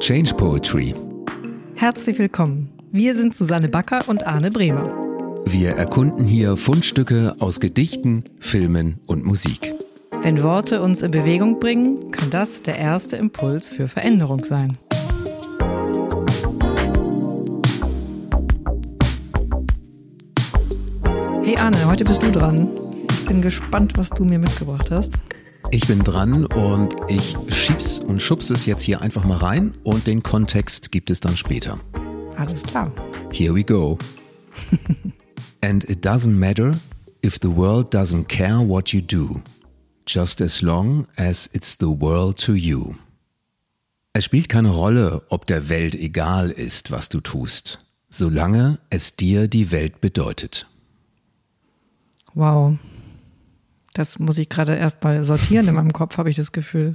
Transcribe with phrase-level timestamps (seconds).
[0.00, 0.94] Change Poetry.
[1.74, 2.68] Herzlich willkommen.
[2.92, 4.94] Wir sind Susanne Backer und Arne Bremer.
[5.44, 9.74] Wir erkunden hier Fundstücke aus Gedichten, Filmen und Musik.
[10.22, 14.78] Wenn Worte uns in Bewegung bringen, kann das der erste Impuls für Veränderung sein.
[21.42, 22.68] Hey Arne, heute bist du dran.
[23.10, 25.14] Ich bin gespannt, was du mir mitgebracht hast.
[25.70, 30.06] Ich bin dran und ich schieb's und schub's es jetzt hier einfach mal rein und
[30.06, 31.78] den Kontext gibt es dann später.
[32.36, 32.90] Alles klar.
[33.32, 33.98] Here we go.
[35.60, 36.72] and it doesn't matter
[37.22, 39.42] if the world doesn't care what you do,
[40.06, 42.94] just as long as it's the world to you.
[44.14, 49.48] Es spielt keine Rolle, ob der Welt egal ist, was du tust, solange es dir
[49.48, 50.66] die Welt bedeutet.
[52.32, 52.78] Wow.
[53.98, 56.94] Das muss ich gerade erstmal sortieren in meinem Kopf, habe ich das Gefühl.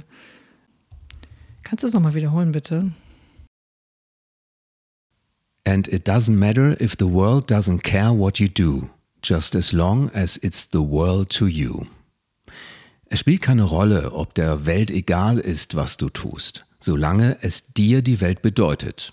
[1.62, 2.92] Kannst du es nochmal wiederholen, bitte?
[5.66, 8.88] And it doesn't matter if the world doesn't care what you do,
[9.22, 11.84] just as long as it's the world to you.
[13.10, 18.00] Es spielt keine Rolle, ob der Welt egal ist, was du tust, solange es dir
[18.00, 19.12] die Welt bedeutet.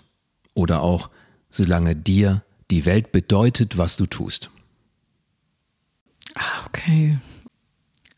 [0.54, 1.10] Oder auch,
[1.50, 4.48] solange dir die Welt bedeutet, was du tust.
[6.34, 7.18] Ah, okay.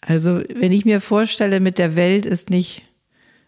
[0.06, 2.82] Also, wenn ich mir vorstelle, mit der Welt ist nicht,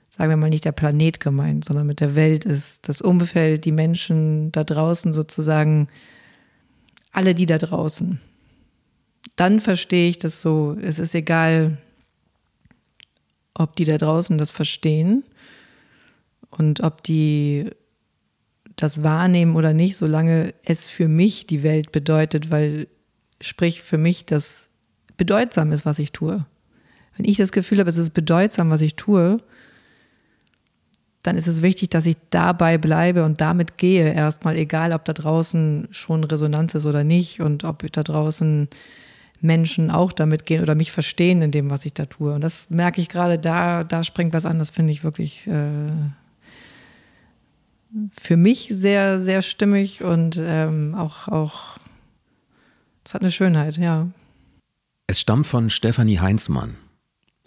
[0.08, 3.72] sagen wir mal, nicht der Planet gemeint, sondern mit der Welt ist das Umfeld, die
[3.72, 5.88] Menschen da draußen sozusagen,
[7.12, 8.20] alle die da draußen.
[9.36, 10.78] Dann verstehe ich das so.
[10.80, 11.76] Es ist egal,
[13.52, 15.24] ob die da draußen das verstehen
[16.50, 17.70] und ob die
[18.76, 22.88] das wahrnehmen oder nicht, solange es für mich die Welt bedeutet, weil
[23.42, 24.65] sprich für mich das
[25.16, 26.44] bedeutsam ist, was ich tue.
[27.16, 29.38] Wenn ich das Gefühl habe, es ist bedeutsam, was ich tue,
[31.22, 35.12] dann ist es wichtig, dass ich dabei bleibe und damit gehe erstmal, egal ob da
[35.12, 38.68] draußen schon Resonanz ist oder nicht und ob da draußen
[39.40, 42.32] Menschen auch damit gehen oder mich verstehen in dem, was ich da tue.
[42.32, 45.90] Und das merke ich gerade, da, da springt was an, das finde ich wirklich äh,
[48.18, 51.78] für mich sehr, sehr stimmig und ähm, auch, auch,
[53.04, 54.08] es hat eine Schönheit, ja.
[55.08, 56.76] Es stammt von Stefanie Heinzmann.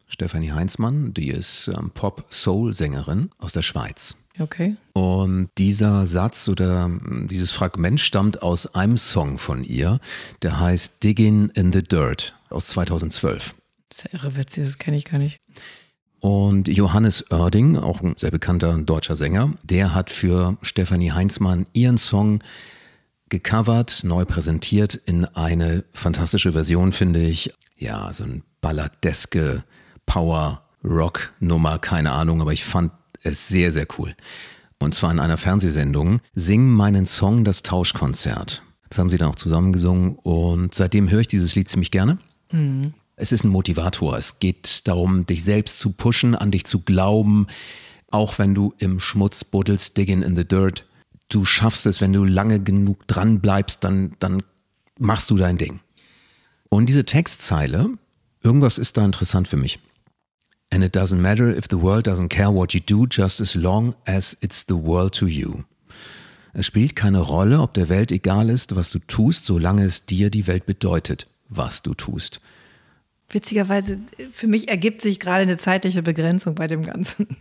[0.08, 4.16] Stefanie Heinzmann, die ist ähm, Pop-Soul-Sängerin aus der Schweiz.
[4.40, 4.78] Okay.
[4.94, 10.00] Und dieser Satz oder hm, dieses Fragment stammt aus einem Song von ihr,
[10.42, 13.56] der heißt Digging in the Dirt aus 2012.
[13.94, 15.42] Sehr irre witzig, das kenne ich gar nicht.
[16.22, 21.98] Und Johannes Oerding, auch ein sehr bekannter deutscher Sänger, der hat für Stefanie Heinzmann ihren
[21.98, 22.40] Song
[23.30, 27.54] gecovert, neu präsentiert in eine fantastische Version, finde ich.
[27.78, 29.64] Ja, so ein balladeske
[30.06, 32.92] Power-Rock-Nummer, keine Ahnung, aber ich fand
[33.24, 34.16] es sehr, sehr cool.
[34.80, 38.64] Und zwar in einer Fernsehsendung, Sing meinen Song, das Tauschkonzert.
[38.90, 42.18] Das haben sie dann auch zusammengesungen und seitdem höre ich dieses Lied ziemlich gerne.
[42.52, 42.94] Mhm.
[43.16, 44.18] Es ist ein Motivator.
[44.18, 47.48] Es geht darum, dich selbst zu pushen, an dich zu glauben,
[48.10, 50.86] auch wenn du im Schmutz buddelst, digging in the dirt
[51.30, 54.44] du schaffst es, wenn du lange genug dran bleibst, dann, dann
[55.00, 55.80] machst du dein Ding.
[56.70, 57.90] Und diese Textzeile,
[58.44, 59.80] irgendwas ist da interessant für mich.
[60.72, 63.96] And it doesn't matter if the world doesn't care what you do, just as long
[64.06, 65.64] as it's the world to you.
[66.54, 70.30] Es spielt keine Rolle, ob der Welt egal ist, was du tust, solange es dir
[70.30, 72.42] die Welt bedeutet, was du tust.
[73.30, 74.00] Witzigerweise,
[74.32, 77.28] für mich ergibt sich gerade eine zeitliche Begrenzung bei dem Ganzen.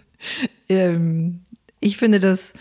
[0.68, 1.42] Ähm,
[1.78, 2.52] ich finde das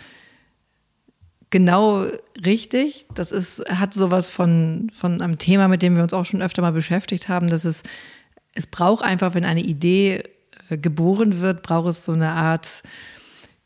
[1.50, 2.06] genau
[2.44, 3.06] richtig.
[3.14, 6.62] Das ist, hat sowas von, von einem Thema, mit dem wir uns auch schon öfter
[6.62, 7.82] mal beschäftigt haben, dass es,
[8.54, 10.24] es braucht einfach, wenn eine Idee
[10.68, 12.82] äh, geboren wird, braucht es so eine Art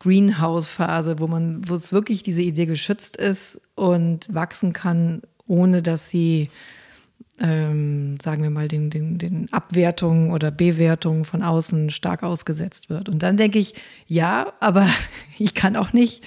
[0.01, 6.11] Greenhouse-Phase, wo man, wo es wirklich diese Idee geschützt ist und wachsen kann, ohne dass
[6.11, 6.51] sie
[7.43, 13.09] ähm, sagen wir mal, den, den, den Abwertungen oder Bewertungen von außen stark ausgesetzt wird.
[13.09, 13.75] Und dann denke ich,
[14.07, 14.87] ja, aber
[15.39, 16.25] ich kann auch nicht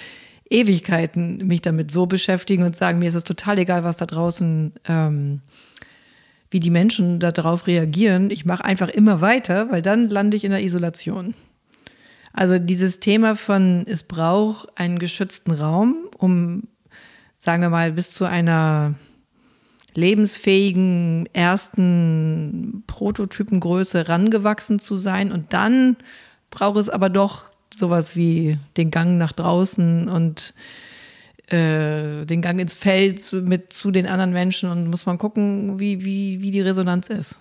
[0.56, 4.74] Ewigkeiten mich damit so beschäftigen und sagen, mir ist es total egal, was da draußen,
[4.88, 5.42] ähm,
[6.50, 8.30] wie die Menschen darauf reagieren.
[8.30, 11.34] Ich mache einfach immer weiter, weil dann lande ich in der Isolation.
[12.31, 16.63] Also dieses Thema von, es braucht einen geschützten Raum, um,
[17.38, 18.96] sagen wir mal, bis zu einer
[19.94, 25.31] lebensfähigen ersten Prototypengröße rangewachsen zu sein.
[25.31, 25.96] Und dann
[26.50, 30.54] braucht es aber doch sowas wie den Gang nach draußen und
[31.48, 36.04] äh, den Gang ins Feld mit zu den anderen Menschen und muss man gucken, wie,
[36.04, 37.38] wie, wie die Resonanz ist.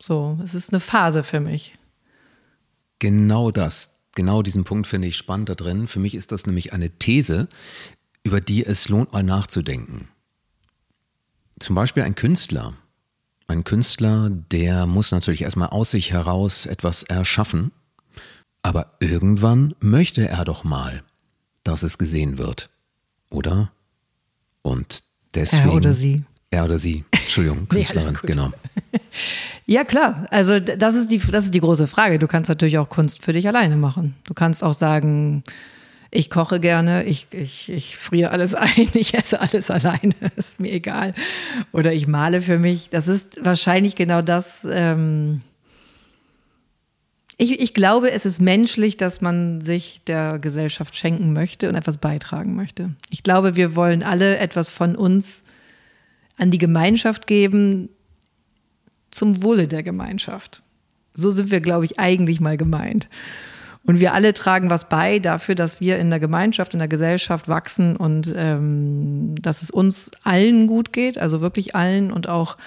[0.00, 1.76] So, es ist eine Phase für mich.
[2.98, 3.90] Genau das.
[4.14, 5.86] genau diesen Punkt finde ich spannend da drin.
[5.86, 7.48] Für mich ist das nämlich eine These,
[8.22, 10.08] über die es lohnt, mal nachzudenken.
[11.58, 12.74] Zum Beispiel ein Künstler.
[13.46, 17.72] Ein Künstler, der muss natürlich erstmal aus sich heraus etwas erschaffen,
[18.62, 21.02] aber irgendwann möchte er doch mal,
[21.64, 22.70] dass es gesehen wird,
[23.30, 23.70] oder?
[24.62, 25.02] Und
[25.34, 25.70] deswegen.
[25.70, 26.24] Er oder sie.
[26.50, 27.04] Er oder sie.
[27.12, 28.52] Entschuldigung, Künstlerin, nee, genau.
[29.66, 30.26] Ja, klar.
[30.30, 32.18] Also das ist, die, das ist die große Frage.
[32.18, 34.16] Du kannst natürlich auch Kunst für dich alleine machen.
[34.24, 35.44] Du kannst auch sagen,
[36.10, 40.72] ich koche gerne, ich, ich, ich friere alles ein, ich esse alles alleine, ist mir
[40.72, 41.14] egal.
[41.70, 42.90] Oder ich male für mich.
[42.90, 44.66] Das ist wahrscheinlich genau das.
[44.68, 45.42] Ähm
[47.40, 51.96] ich, ich glaube, es ist menschlich, dass man sich der Gesellschaft schenken möchte und etwas
[51.96, 52.94] beitragen möchte.
[53.08, 55.42] Ich glaube, wir wollen alle etwas von uns
[56.36, 57.88] an die Gemeinschaft geben,
[59.10, 60.62] zum Wohle der Gemeinschaft.
[61.14, 63.08] So sind wir, glaube ich, eigentlich mal gemeint.
[63.84, 67.48] Und wir alle tragen was bei dafür, dass wir in der Gemeinschaft, in der Gesellschaft
[67.48, 72.58] wachsen und ähm, dass es uns allen gut geht, also wirklich allen und auch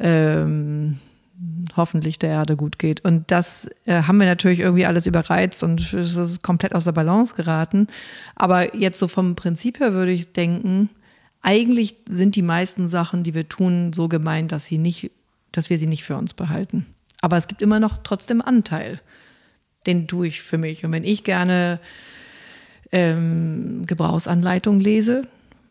[0.00, 0.98] ähm,
[1.78, 3.02] hoffentlich der Erde gut geht.
[3.04, 6.92] Und das äh, haben wir natürlich irgendwie alles überreizt und es ist komplett aus der
[6.92, 7.86] Balance geraten.
[8.36, 10.90] Aber jetzt so vom Prinzip her würde ich denken,
[11.40, 15.10] eigentlich sind die meisten Sachen, die wir tun, so gemeint, dass sie nicht
[15.52, 16.86] dass wir sie nicht für uns behalten.
[17.20, 19.00] Aber es gibt immer noch trotzdem Anteil.
[19.86, 20.84] Den tue ich für mich.
[20.84, 21.80] Und wenn ich gerne
[22.92, 25.22] ähm, Gebrauchsanleitungen lese,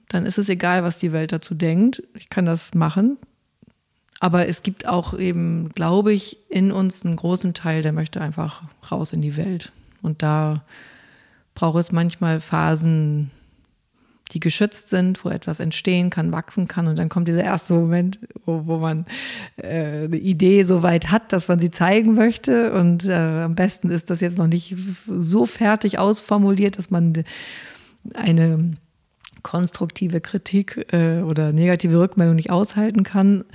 [0.09, 2.03] dann ist es egal, was die Welt dazu denkt.
[2.15, 3.17] Ich kann das machen.
[4.19, 8.63] Aber es gibt auch eben, glaube ich, in uns einen großen Teil, der möchte einfach
[8.91, 9.71] raus in die Welt.
[10.01, 10.63] Und da
[11.53, 13.31] braucht es manchmal Phasen,
[14.31, 16.87] die geschützt sind, wo etwas entstehen kann, wachsen kann.
[16.87, 19.05] Und dann kommt dieser erste Moment, wo, wo man
[19.57, 22.73] äh, eine Idee so weit hat, dass man sie zeigen möchte.
[22.73, 24.75] Und äh, am besten ist das jetzt noch nicht
[25.07, 27.23] so fertig ausformuliert, dass man
[28.13, 28.73] eine
[29.43, 33.45] konstruktive Kritik äh, oder negative Rückmeldung nicht aushalten kann,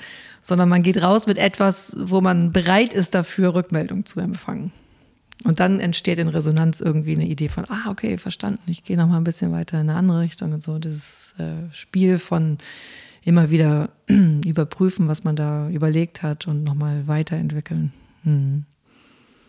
[0.42, 4.72] sondern man geht raus mit etwas, wo man bereit ist dafür, Rückmeldung zu empfangen.
[5.44, 9.08] Und dann entsteht in Resonanz irgendwie eine Idee von, ah, okay, verstanden, ich gehe noch
[9.08, 10.78] mal ein bisschen weiter in eine andere Richtung und so.
[10.78, 12.58] Das äh, Spiel von
[13.24, 13.90] immer wieder
[14.44, 17.92] überprüfen, was man da überlegt hat und nochmal weiterentwickeln.
[18.24, 18.64] Hm.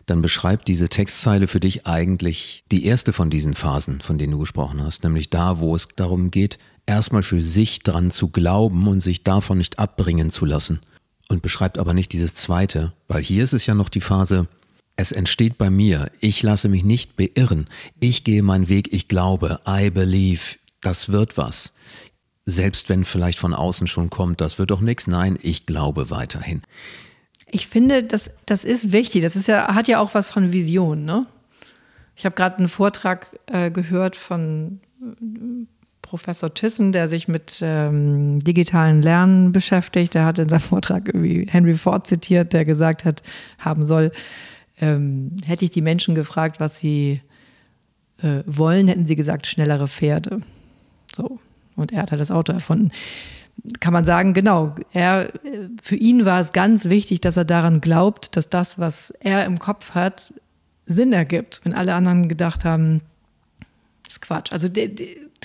[0.05, 4.39] Dann beschreibt diese Textzeile für dich eigentlich die erste von diesen Phasen, von denen du
[4.39, 8.99] gesprochen hast, nämlich da, wo es darum geht, erstmal für sich dran zu glauben und
[8.99, 10.81] sich davon nicht abbringen zu lassen.
[11.29, 14.47] Und beschreibt aber nicht dieses zweite, weil hier ist es ja noch die Phase,
[14.95, 16.11] es entsteht bei mir.
[16.19, 17.67] Ich lasse mich nicht beirren.
[17.99, 18.93] Ich gehe meinen Weg.
[18.93, 19.59] Ich glaube.
[19.67, 20.57] I believe.
[20.81, 21.73] Das wird was.
[22.45, 25.07] Selbst wenn vielleicht von außen schon kommt, das wird doch nichts.
[25.07, 26.61] Nein, ich glaube weiterhin.
[27.49, 29.23] Ich finde, das, das ist wichtig.
[29.23, 31.25] Das ist ja, hat ja auch was von Vision, ne?
[32.15, 34.81] Ich habe gerade einen Vortrag äh, gehört von
[36.03, 40.13] Professor Thyssen, der sich mit ähm, digitalen Lernen beschäftigt.
[40.13, 43.23] Der hat in seinem Vortrag irgendwie Henry Ford zitiert, der gesagt hat,
[43.57, 44.11] haben soll,
[44.79, 47.21] ähm, hätte ich die Menschen gefragt, was sie
[48.21, 50.41] äh, wollen, hätten sie gesagt, schnellere Pferde.
[51.15, 51.39] So.
[51.75, 52.91] Und er hat halt das Auto erfunden.
[53.79, 55.31] Kann man sagen, genau, er,
[55.81, 59.57] für ihn war es ganz wichtig, dass er daran glaubt, dass das, was er im
[59.57, 60.33] Kopf hat,
[60.85, 61.61] Sinn ergibt.
[61.63, 63.01] Wenn alle anderen gedacht haben,
[64.07, 64.51] ist Quatsch.
[64.51, 64.67] Also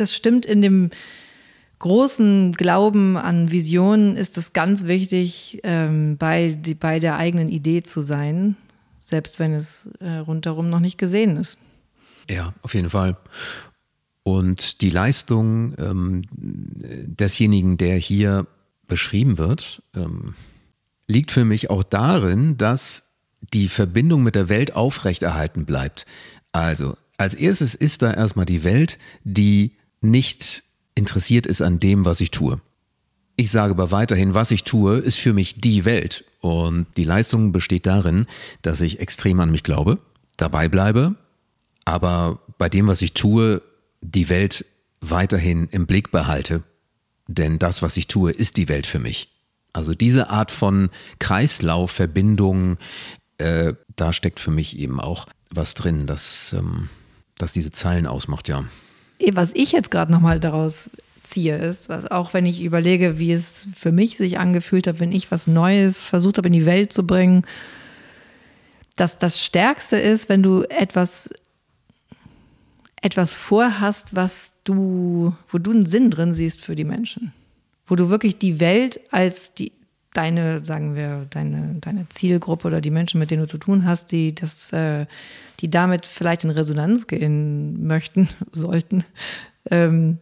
[0.00, 0.90] das stimmt in dem
[1.78, 7.83] großen Glauben an Visionen ist es ganz wichtig, ähm, bei, die, bei der eigenen Idee
[7.83, 8.57] zu sein
[9.09, 11.59] selbst wenn es äh, rundherum noch nicht gesehen ist.
[12.28, 13.17] Ja, auf jeden Fall.
[14.23, 18.47] Und die Leistung ähm, desjenigen, der hier
[18.87, 20.35] beschrieben wird, ähm,
[21.07, 23.05] liegt für mich auch darin, dass
[23.55, 26.05] die Verbindung mit der Welt aufrechterhalten bleibt.
[26.52, 30.64] Also, als erstes ist da erstmal die Welt, die nicht
[30.95, 32.61] interessiert ist an dem, was ich tue.
[33.37, 36.25] Ich sage aber weiterhin, was ich tue, ist für mich die Welt.
[36.40, 38.26] Und die Leistung besteht darin,
[38.62, 39.99] dass ich extrem an mich glaube,
[40.37, 41.14] dabei bleibe,
[41.85, 43.62] aber bei dem, was ich tue,
[44.00, 44.64] die Welt
[45.00, 46.62] weiterhin im Blick behalte.
[47.28, 49.31] Denn das, was ich tue, ist die Welt für mich.
[49.73, 52.78] Also diese Art von Kreislaufverbindung,
[53.38, 56.88] äh, da steckt für mich eben auch was drin, das, ähm,
[57.37, 58.64] das diese Zeilen ausmacht, ja.
[59.32, 60.90] Was ich jetzt gerade nochmal daraus
[61.22, 65.30] ziehe, ist, auch wenn ich überlege, wie es für mich sich angefühlt hat, wenn ich
[65.30, 67.44] was Neues versucht habe in die Welt zu bringen,
[68.96, 71.30] dass das Stärkste ist, wenn du etwas,
[73.00, 77.32] etwas vorhast, was du, wo du einen Sinn drin siehst für die Menschen.
[77.87, 79.72] Wo du wirklich die Welt als die,
[80.15, 84.12] deine, sagen wir, deine, deine Zielgruppe oder die Menschen, mit denen du zu tun hast,
[84.12, 85.07] die das, äh,
[85.61, 89.05] die damit vielleicht in Resonanz gehen möchten, sollten.
[89.71, 90.19] Ähm,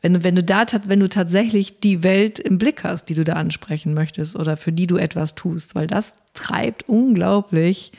[0.00, 3.34] wenn, wenn du da wenn du tatsächlich die Welt im Blick hast, die du da
[3.34, 7.92] ansprechen möchtest oder für die du etwas tust, weil das treibt unglaublich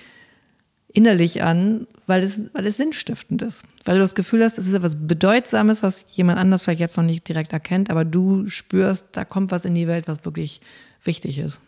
[0.92, 3.64] innerlich an, weil es, weil es sinnstiftend ist.
[3.86, 7.04] Weil du das Gefühl hast, es ist etwas Bedeutsames, was jemand anders vielleicht jetzt noch
[7.04, 10.62] nicht direkt erkennt, aber du spürst, da kommt was in die Welt, was wirklich
[11.04, 11.62] wichtig ist.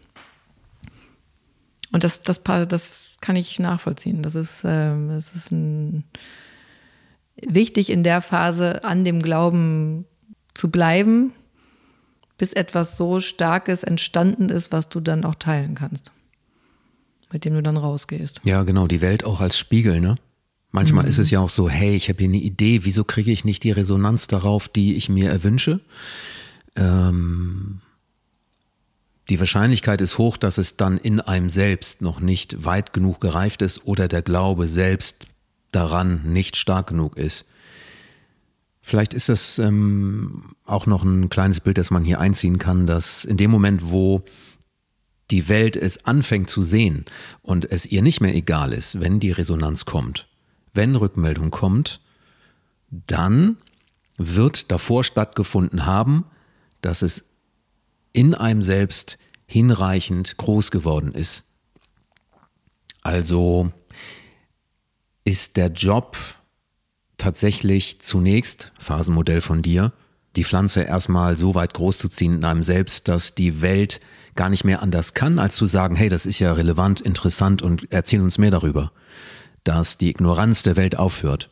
[1.92, 4.24] Und das, das, das kann ich nachvollziehen.
[4.24, 6.04] Das ist, äh, das ist ein,
[7.36, 10.06] wichtig in der Phase an dem Glauben
[10.54, 11.34] zu bleiben,
[12.38, 16.12] bis etwas so Starkes entstanden ist, was du dann auch teilen kannst,
[17.31, 18.41] mit dem du dann rausgehst.
[18.43, 20.15] Ja, genau, die Welt auch als Spiegel, ne?
[20.71, 21.09] Manchmal mhm.
[21.09, 23.63] ist es ja auch so, hey, ich habe hier eine Idee, wieso kriege ich nicht
[23.63, 25.81] die Resonanz darauf, die ich mir erwünsche?
[26.75, 27.81] Ähm,
[29.29, 33.61] die Wahrscheinlichkeit ist hoch, dass es dann in einem selbst noch nicht weit genug gereift
[33.61, 35.27] ist oder der Glaube selbst
[35.71, 37.45] daran nicht stark genug ist.
[38.81, 43.25] Vielleicht ist das ähm, auch noch ein kleines Bild, das man hier einziehen kann, dass
[43.25, 44.23] in dem Moment, wo
[45.31, 47.05] die Welt es anfängt zu sehen
[47.41, 50.27] und es ihr nicht mehr egal ist, wenn die Resonanz kommt,
[50.73, 52.01] wenn Rückmeldung kommt,
[52.89, 53.57] dann
[54.17, 56.25] wird davor stattgefunden haben,
[56.81, 57.23] dass es
[58.13, 61.45] in einem selbst hinreichend groß geworden ist.
[63.01, 63.71] Also
[65.23, 66.17] ist der Job
[67.17, 69.93] tatsächlich zunächst, Phasenmodell von dir,
[70.35, 74.00] die Pflanze erstmal so weit groß zu ziehen in einem selbst, dass die Welt
[74.35, 77.88] gar nicht mehr anders kann, als zu sagen, hey, das ist ja relevant, interessant und
[77.91, 78.91] erzähl uns mehr darüber.
[79.63, 81.50] Dass die Ignoranz der Welt aufhört.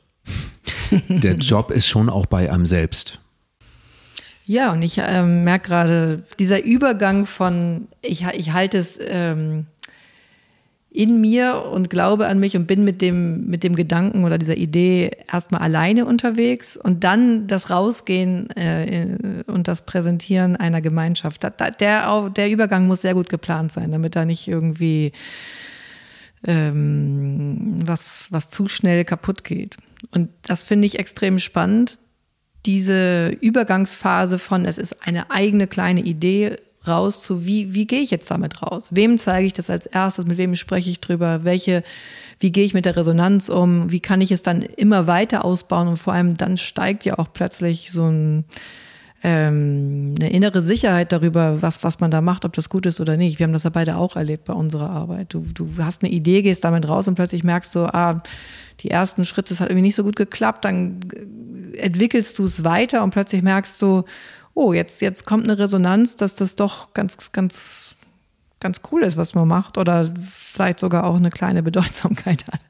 [1.07, 3.19] der Job ist schon auch bei einem selbst.
[4.45, 9.67] Ja, und ich ähm, merke gerade, dieser Übergang von, ich, ich halte es ähm,
[11.00, 14.58] in mir und glaube an mich und bin mit dem, mit dem Gedanken oder dieser
[14.58, 19.15] Idee erstmal alleine unterwegs und dann das Rausgehen äh,
[19.48, 21.41] und das Präsentieren einer Gemeinschaft.
[21.41, 25.13] Da, da, der, der Übergang muss sehr gut geplant sein, damit da nicht irgendwie
[26.46, 29.77] ähm, was, was zu schnell kaputt geht.
[30.12, 31.98] Und das finde ich extrem spannend,
[32.65, 38.12] diese Übergangsphase von, es ist eine eigene kleine Idee raus zu, wie, wie gehe ich
[38.12, 38.88] jetzt damit raus?
[38.91, 40.25] Wem zeige ich das als erstes?
[40.25, 41.43] Mit wem spreche ich drüber?
[41.43, 41.83] Welche,
[42.39, 43.91] wie gehe ich mit der Resonanz um?
[43.91, 45.88] Wie kann ich es dann immer weiter ausbauen?
[45.89, 48.45] Und vor allem dann steigt ja auch plötzlich so ein,
[49.24, 53.17] ähm, eine innere Sicherheit darüber, was, was man da macht, ob das gut ist oder
[53.17, 53.39] nicht.
[53.39, 55.33] Wir haben das ja beide auch erlebt bei unserer Arbeit.
[55.33, 58.24] Du, du hast eine Idee, gehst damit raus und plötzlich merkst du, ah,
[58.79, 61.01] die ersten Schritte, das hat irgendwie nicht so gut geklappt, dann
[61.77, 64.03] entwickelst du es weiter und plötzlich merkst du,
[64.53, 67.96] oh, jetzt, jetzt kommt eine Resonanz, dass das doch ganz, ganz,
[68.60, 72.62] ganz cool ist, was man macht oder vielleicht sogar auch eine kleine Bedeutsamkeit hat.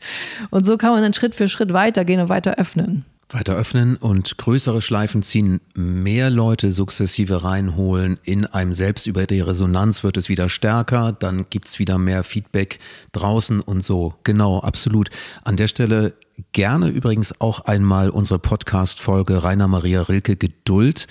[0.49, 3.05] Und so kann man dann Schritt für Schritt weitergehen und weiter öffnen.
[3.29, 9.41] Weiter öffnen und größere Schleifen ziehen, mehr Leute sukzessive reinholen, in einem selbst über die
[9.41, 12.79] Resonanz wird es wieder stärker, dann gibt es wieder mehr Feedback
[13.11, 14.15] draußen und so.
[14.23, 15.09] Genau, absolut.
[15.43, 16.13] An der Stelle
[16.53, 21.07] gerne übrigens auch einmal unsere Podcast-Folge Rainer Maria Rilke Geduld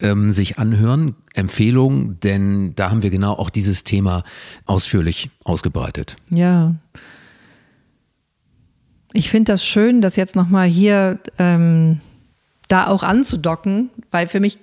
[0.00, 1.16] ähm, sich anhören.
[1.34, 4.22] Empfehlung, denn da haben wir genau auch dieses Thema
[4.64, 6.16] ausführlich ausgebreitet.
[6.30, 6.74] Ja.
[9.18, 12.00] Ich finde das schön, das jetzt nochmal hier ähm,
[12.68, 14.58] da auch anzudocken, weil für mich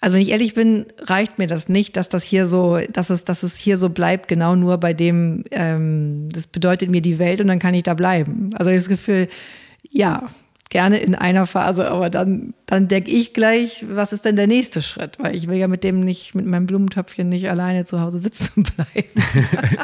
[0.00, 3.24] also wenn ich ehrlich bin, reicht mir das nicht, dass das hier so, dass es,
[3.24, 7.40] dass es hier so bleibt, genau nur bei dem, ähm, das bedeutet mir die Welt
[7.40, 8.50] und dann kann ich da bleiben.
[8.54, 9.26] Also ich das Gefühl,
[9.90, 10.26] ja,
[10.74, 14.82] gerne in einer Phase, aber dann, dann denke ich gleich, was ist denn der nächste
[14.82, 15.20] Schritt?
[15.20, 18.64] Weil ich will ja mit dem nicht, mit meinem Blumentöpfchen nicht alleine zu Hause sitzen
[18.76, 19.08] bleiben.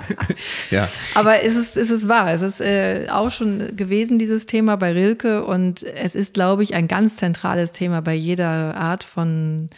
[0.73, 0.88] ja.
[1.14, 2.32] Aber es ist, es ist wahr.
[2.32, 5.44] Es ist äh, auch schon gewesen, dieses Thema bei Rilke.
[5.44, 9.70] Und es ist, glaube ich, ein ganz zentrales Thema bei jeder Art von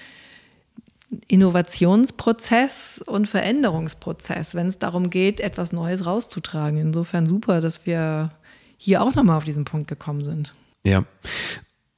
[1.28, 6.78] Innovationsprozess und Veränderungsprozess, wenn es darum geht, etwas Neues rauszutragen.
[6.78, 8.30] Insofern super, dass wir
[8.82, 10.54] hier auch nochmal auf diesen Punkt gekommen sind.
[10.82, 11.04] Ja.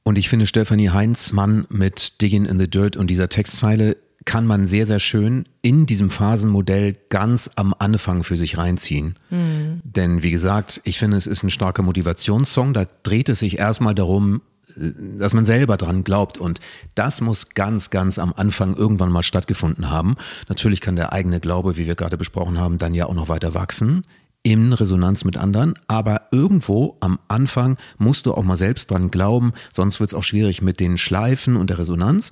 [0.03, 4.67] Und ich finde Stefanie Heinzmann mit Digging in the Dirt und dieser Textzeile kann man
[4.67, 9.15] sehr, sehr schön in diesem Phasenmodell ganz am Anfang für sich reinziehen.
[9.31, 9.81] Mhm.
[9.83, 12.75] Denn wie gesagt, ich finde, es ist ein starker Motivationssong.
[12.75, 14.41] Da dreht es sich erstmal darum,
[14.75, 16.37] dass man selber dran glaubt.
[16.37, 16.59] Und
[16.93, 20.17] das muss ganz, ganz am Anfang irgendwann mal stattgefunden haben.
[20.49, 23.55] Natürlich kann der eigene Glaube, wie wir gerade besprochen haben, dann ja auch noch weiter
[23.55, 24.03] wachsen
[24.45, 29.53] in Resonanz mit anderen, aber irgendwo am Anfang musst du auch mal selbst dran glauben,
[29.73, 32.29] sonst wird es auch schwierig mit den Schleifen und der Resonanz.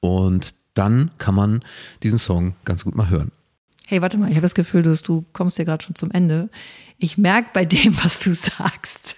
[0.00, 1.62] Und dann kann man
[2.02, 3.30] diesen Song ganz gut mal hören.
[3.86, 6.50] Hey, warte mal, ich habe das Gefühl, du, du kommst ja gerade schon zum Ende.
[6.98, 9.14] Ich merke bei dem, was du sagst,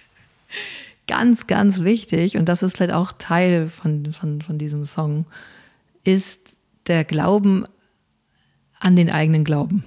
[1.07, 5.25] ganz, ganz wichtig, und das ist vielleicht auch Teil von, von, von diesem Song,
[6.03, 7.65] ist der Glauben
[8.79, 9.83] an den eigenen Glauben.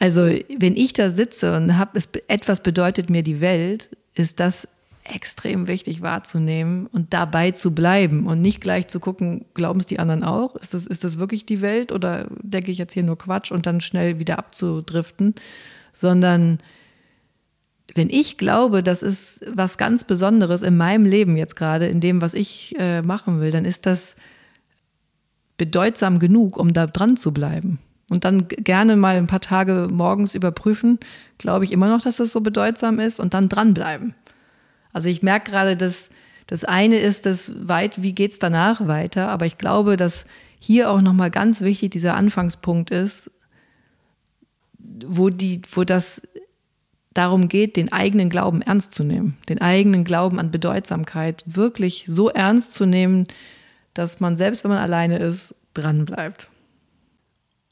[0.00, 0.22] Also,
[0.58, 4.66] wenn ich da sitze und habe, etwas bedeutet mir die Welt, ist das
[5.04, 9.98] extrem wichtig wahrzunehmen und dabei zu bleiben und nicht gleich zu gucken, glauben es die
[9.98, 10.56] anderen auch?
[10.56, 13.66] Ist das, ist das wirklich die Welt oder denke ich jetzt hier nur Quatsch und
[13.66, 15.34] dann schnell wieder abzudriften?
[15.92, 16.58] Sondern
[17.94, 22.22] wenn ich glaube, das ist was ganz Besonderes in meinem Leben jetzt gerade, in dem,
[22.22, 24.14] was ich äh, machen will, dann ist das
[25.58, 27.80] bedeutsam genug, um da dran zu bleiben.
[28.10, 30.98] Und dann gerne mal ein paar Tage morgens überprüfen,
[31.38, 34.14] glaube ich immer noch, dass das so bedeutsam ist und dann dranbleiben.
[34.92, 36.10] Also ich merke gerade, dass
[36.48, 40.26] das eine ist, das weit, wie geht's danach weiter, aber ich glaube, dass
[40.58, 43.30] hier auch nochmal ganz wichtig dieser Anfangspunkt ist,
[45.06, 46.20] wo die, wo das
[47.14, 52.28] darum geht, den eigenen Glauben ernst zu nehmen, den eigenen Glauben an Bedeutsamkeit wirklich so
[52.28, 53.28] ernst zu nehmen,
[53.94, 56.49] dass man selbst, wenn man alleine ist, dranbleibt.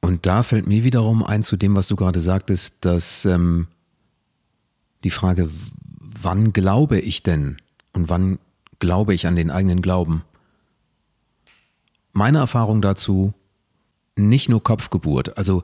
[0.09, 3.67] Und da fällt mir wiederum ein zu dem, was du gerade sagtest, dass ähm,
[5.05, 5.50] die Frage,
[6.00, 7.59] wann glaube ich denn
[7.93, 8.38] und wann
[8.79, 10.25] glaube ich an den eigenen Glauben?
[12.15, 13.35] Meine Erfahrung dazu,
[14.17, 15.62] nicht nur Kopfgeburt, also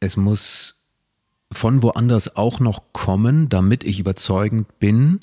[0.00, 0.84] es muss
[1.50, 5.20] von woanders auch noch kommen, damit ich überzeugend bin,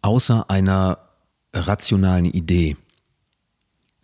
[0.00, 0.98] außer einer
[1.52, 2.76] rationalen Idee.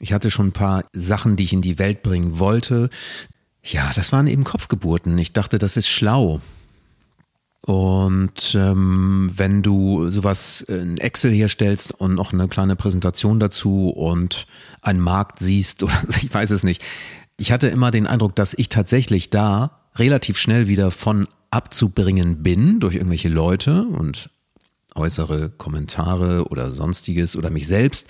[0.00, 2.90] Ich hatte schon ein paar Sachen, die ich in die Welt bringen wollte.
[3.62, 5.16] Ja, das waren eben Kopfgeburten.
[5.18, 6.40] Ich dachte, das ist schlau.
[7.62, 14.46] Und ähm, wenn du sowas in Excel herstellst und noch eine kleine Präsentation dazu und
[14.80, 16.82] einen Markt siehst oder ich weiß es nicht.
[17.36, 22.80] Ich hatte immer den Eindruck, dass ich tatsächlich da relativ schnell wieder von abzubringen bin
[22.80, 24.30] durch irgendwelche Leute und
[24.94, 28.06] äußere Kommentare oder sonstiges oder mich selbst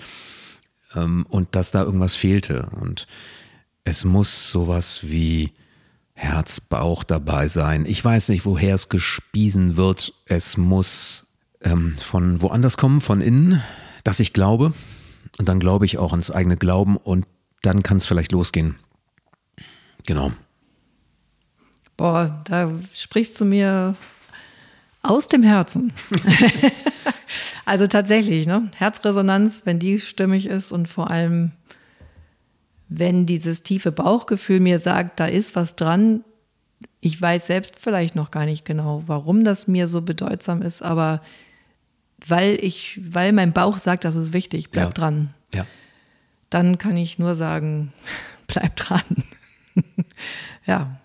[0.95, 2.69] ähm, und dass da irgendwas fehlte.
[2.79, 3.07] Und
[3.83, 5.51] es muss sowas wie
[6.13, 7.85] Herz, Bauch dabei sein.
[7.85, 10.13] Ich weiß nicht, woher es gespiesen wird.
[10.25, 11.25] Es muss
[11.61, 13.61] ähm, von woanders kommen, von innen,
[14.03, 14.73] dass ich glaube.
[15.39, 17.25] Und dann glaube ich auch ans eigene Glauben und
[17.63, 18.75] dann kann es vielleicht losgehen.
[20.05, 20.31] Genau.
[21.97, 23.95] Boah, da sprichst du mir
[25.01, 25.93] aus dem Herzen.
[27.65, 28.69] also tatsächlich, ne?
[28.75, 31.51] Herzresonanz, wenn die stimmig ist und vor allem
[32.93, 36.25] wenn dieses tiefe Bauchgefühl mir sagt, da ist was dran,
[36.99, 41.21] ich weiß selbst vielleicht noch gar nicht genau, warum das mir so bedeutsam ist, aber
[42.27, 44.91] weil ich, weil mein Bauch sagt, das ist wichtig, bleib ja.
[44.91, 45.33] dran.
[45.53, 45.65] Ja.
[46.49, 47.93] Dann kann ich nur sagen,
[48.47, 49.23] bleib dran.
[50.65, 50.99] ja,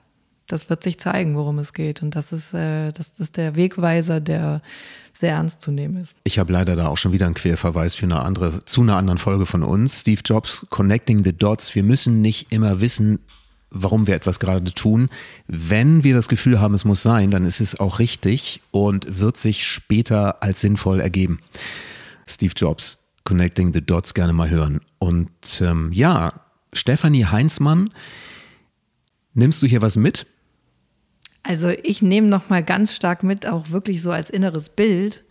[0.47, 2.03] das wird sich zeigen, worum es geht.
[2.03, 4.63] Und das ist, äh, das ist der Wegweiser, der
[5.13, 6.15] sehr ernst zu nehmen ist.
[6.25, 9.19] Ich habe leider da auch schon wieder einen Querverweis für eine andere, zu einer anderen
[9.19, 10.01] Folge von uns.
[10.01, 11.75] Steve Jobs, Connecting the Dots.
[11.75, 13.19] Wir müssen nicht immer wissen,
[13.71, 15.09] warum wir etwas gerade tun.
[15.47, 19.37] Wenn wir das Gefühl haben, es muss sein, dann ist es auch richtig und wird
[19.37, 21.41] sich später als sinnvoll ergeben.
[22.27, 24.81] Steve Jobs, Connecting the Dots gerne mal hören.
[24.99, 25.31] Und
[25.61, 26.41] ähm, ja,
[26.73, 27.91] Stefanie Heinzmann,
[29.35, 30.27] nimmst du hier was mit?
[31.47, 35.23] Also ich nehme noch mal ganz stark mit, auch wirklich so als inneres Bild.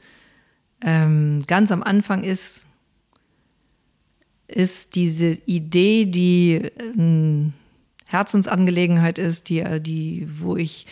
[0.82, 2.68] Ähm, ganz am Anfang ist,
[4.48, 7.52] ist diese Idee, die eine
[8.06, 10.86] Herzensangelegenheit ist, die, die, wo ich,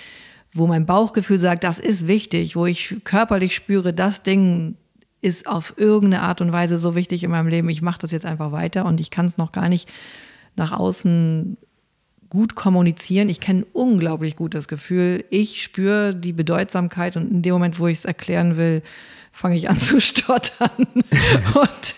[0.51, 4.75] wo mein Bauchgefühl sagt, das ist wichtig, wo ich körperlich spüre, das Ding
[5.21, 7.69] ist auf irgendeine Art und Weise so wichtig in meinem Leben.
[7.69, 9.89] Ich mache das jetzt einfach weiter und ich kann es noch gar nicht
[10.57, 11.55] nach außen
[12.33, 13.29] gut kommunizieren.
[13.29, 17.87] Ich kenne unglaublich gut das Gefühl, ich spüre die Bedeutsamkeit und in dem Moment, wo
[17.87, 18.81] ich es erklären will,
[19.31, 20.69] fange ich an zu stottern
[21.53, 21.95] und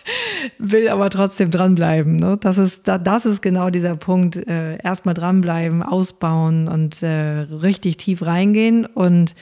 [0.59, 2.17] will aber trotzdem dranbleiben.
[2.17, 2.37] Ne?
[2.39, 4.35] Das, ist, das ist genau dieser Punkt.
[4.35, 8.85] Äh, Erstmal dranbleiben, ausbauen und äh, richtig tief reingehen.
[8.85, 9.35] Und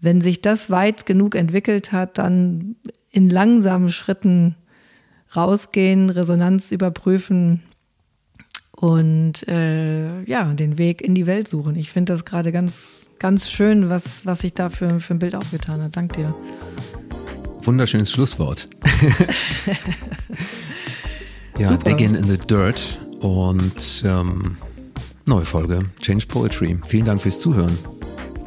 [0.00, 2.76] wenn sich das weit genug entwickelt hat, dann
[3.10, 4.54] in langsamen Schritten
[5.36, 7.62] rausgehen, Resonanz überprüfen,
[8.80, 11.74] und äh, ja, den Weg in die Welt suchen.
[11.74, 15.34] Ich finde das gerade ganz, ganz schön, was, was sich da für, für ein Bild
[15.34, 15.96] aufgetan hat.
[15.96, 16.32] Dank dir.
[17.62, 18.68] Wunderschönes Schlusswort.
[21.58, 21.90] ja, Super.
[21.90, 24.56] Digging in the Dirt und ähm,
[25.26, 26.78] neue Folge Change Poetry.
[26.86, 27.76] Vielen Dank fürs Zuhören.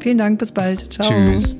[0.00, 0.92] Vielen Dank, bis bald.
[0.92, 1.08] Ciao.
[1.08, 1.56] Tschüss.